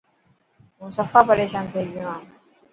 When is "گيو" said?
1.91-2.05